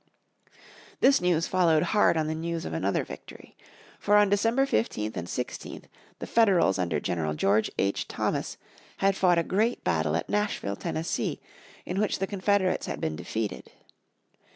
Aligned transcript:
This 0.99 1.21
news 1.21 1.45
followed 1.45 1.83
hard 1.83 2.17
on 2.17 2.25
the 2.25 2.33
news 2.33 2.65
of 2.65 2.73
another 2.73 3.03
victory. 3.03 3.55
For 3.99 4.17
on 4.17 4.29
December 4.29 4.65
15th 4.65 5.15
and 5.15 5.27
16th 5.27 5.83
the 6.17 6.25
Federals 6.25 6.79
under 6.79 6.99
General 6.99 7.35
George 7.35 7.69
H. 7.77 8.07
Thomas 8.07 8.57
had 8.97 9.15
fought 9.15 9.37
a 9.37 9.43
great 9.43 9.83
battle 9.83 10.15
at 10.15 10.27
Nashville, 10.27 10.75
Tennessee, 10.75 11.39
in 11.85 11.99
which 12.01 12.17
the 12.17 12.25
Confederates 12.25 12.87
had 12.87 12.99
been 12.99 13.15
defeated. 13.15 13.71